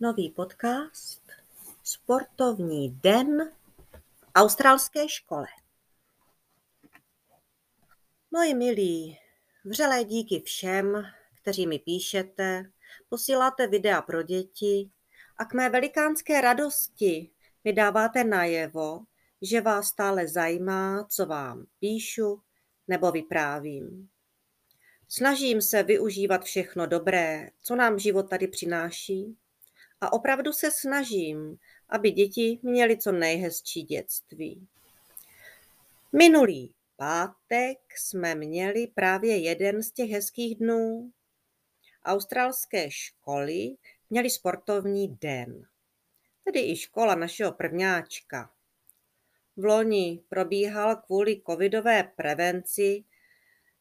[0.00, 1.22] nový podcast
[1.82, 3.50] Sportovní den
[4.18, 5.46] v australské škole.
[8.30, 9.18] Moji milí,
[9.64, 11.04] vřelé díky všem,
[11.42, 12.70] kteří mi píšete,
[13.08, 14.90] posíláte videa pro děti
[15.36, 17.30] a k mé velikánské radosti
[17.64, 19.00] mi dáváte najevo,
[19.42, 22.42] že vás stále zajímá, co vám píšu
[22.88, 24.08] nebo vyprávím.
[25.08, 29.36] Snažím se využívat všechno dobré, co nám život tady přináší
[30.00, 34.68] a opravdu se snažím, aby děti měly co nejhezčí dětství.
[36.12, 41.12] Minulý pátek jsme měli právě jeden z těch hezkých dnů.
[42.04, 43.76] Australské školy
[44.10, 45.62] měly sportovní den,
[46.44, 48.50] tedy i škola našeho prvňáčka.
[49.56, 53.04] V loni probíhal kvůli covidové prevenci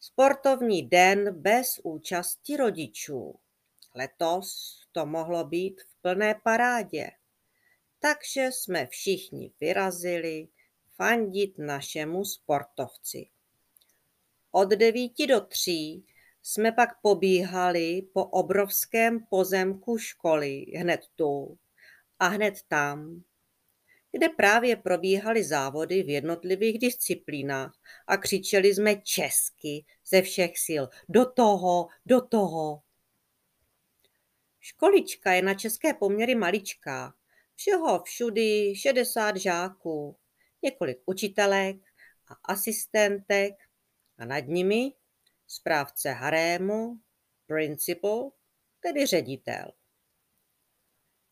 [0.00, 3.38] Sportovní den bez účasti rodičů.
[3.94, 7.10] Letos to mohlo být v plné parádě.
[8.00, 10.48] Takže jsme všichni vyrazili
[10.94, 13.26] fandit našemu sportovci.
[14.50, 16.04] Od devíti do tří
[16.42, 21.58] jsme pak pobíhali po obrovském pozemku školy hned tu
[22.18, 23.22] a hned tam,
[24.12, 30.84] kde právě probíhaly závody v jednotlivých disciplínách a křičeli jsme česky ze všech sil.
[31.08, 32.85] Do toho, do toho.
[34.66, 37.14] Školička je na české poměry maličká.
[37.54, 40.16] Všeho všudy 60 žáků,
[40.62, 41.76] několik učitelek
[42.28, 43.54] a asistentek
[44.18, 44.92] a nad nimi
[45.46, 47.00] správce harému,
[47.46, 48.32] principal,
[48.80, 49.72] tedy ředitel.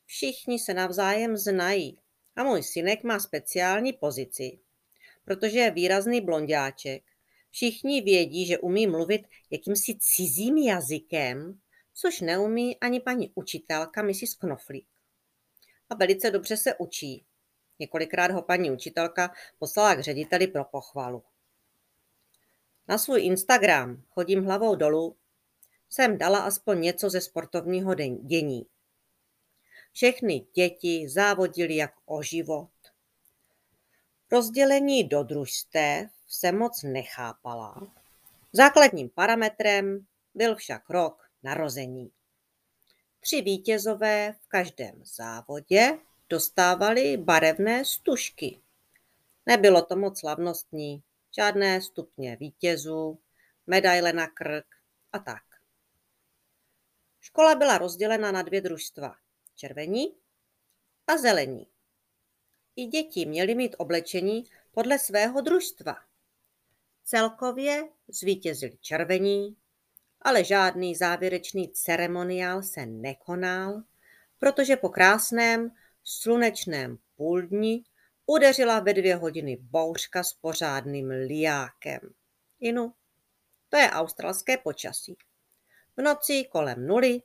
[0.04, 2.00] Všichni se navzájem znají
[2.36, 4.58] a můj synek má speciální pozici,
[5.24, 7.02] protože je výrazný blondáček.
[7.50, 11.60] Všichni vědí, že umí mluvit jakýmsi cizím jazykem,
[11.94, 14.34] což neumí ani paní učitelka Mrs.
[14.34, 14.88] Knoflík.
[15.90, 17.24] A velice dobře se učí.
[17.78, 21.22] Několikrát ho paní učitelka poslala k řediteli pro pochvalu.
[22.88, 25.16] Na svůj Instagram chodím hlavou dolů,
[25.90, 28.66] jsem dala aspoň něco ze sportovního dění.
[29.92, 32.70] Všechny děti závodily jak o život.
[34.30, 37.92] Rozdělení do družstev se moc nechápala.
[38.52, 42.10] Základním parametrem byl však rok narození.
[43.20, 48.60] Tři vítězové v každém závodě dostávali barevné stužky.
[49.46, 51.02] Nebylo to moc slavnostní,
[51.36, 53.18] žádné stupně vítězů,
[53.66, 54.66] medaile na krk
[55.12, 55.42] a tak.
[57.20, 59.16] Škola byla rozdělena na dvě družstva
[59.54, 60.14] červení
[61.06, 61.66] a zelení.
[62.76, 65.96] I děti měly mít oblečení podle svého družstva.
[67.04, 69.56] Celkově zvítězili červení,
[70.24, 73.82] ale žádný závěrečný ceremoniál se nekonal,
[74.38, 75.70] protože po krásném
[76.04, 77.84] slunečném půldni
[78.26, 82.00] udeřila ve dvě hodiny bouřka s pořádným liákem.
[82.60, 82.94] Inu,
[83.68, 85.16] to je australské počasí.
[85.96, 87.22] V noci kolem nuly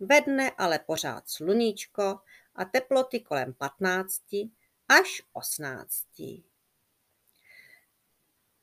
[0.00, 2.20] ve dne ale pořád sluníčko
[2.54, 4.22] a teploty kolem 15
[4.88, 6.04] až 18.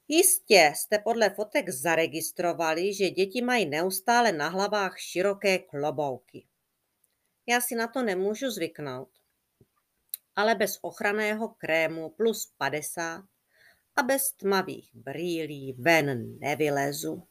[0.08, 6.46] Jistě jste podle fotek zaregistrovali, že děti mají neustále na hlavách široké klobouky.
[7.48, 9.10] Já si na to nemůžu zvyknout,
[10.36, 13.24] ale bez ochranného krému plus 50
[13.96, 17.28] a bez tmavých brýlí ven nevylezu.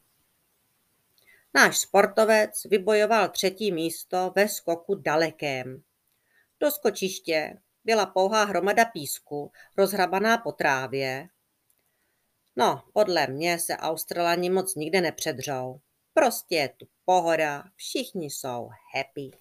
[1.53, 5.83] Náš sportovec vybojoval třetí místo ve skoku dalekém.
[6.59, 11.29] Do skočiště byla pouhá hromada písku, rozhrabaná po trávě.
[12.55, 15.79] No, podle mě se Australani moc nikde nepředřou.
[16.13, 19.31] Prostě je tu pohoda, všichni jsou happy.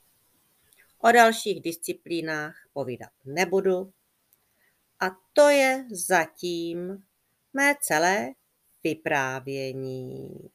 [0.98, 3.92] O dalších disciplínách povídat nebudu.
[5.00, 7.04] A to je zatím
[7.52, 8.32] mé celé
[8.84, 10.50] vyprávění.